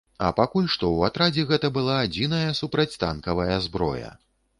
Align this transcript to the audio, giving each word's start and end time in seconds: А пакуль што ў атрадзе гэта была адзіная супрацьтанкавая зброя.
А 0.25 0.27
пакуль 0.37 0.69
што 0.75 0.85
ў 0.91 1.09
атрадзе 1.11 1.43
гэта 1.51 1.69
была 1.75 1.97
адзіная 2.05 2.55
супрацьтанкавая 2.61 3.59
зброя. 3.67 4.09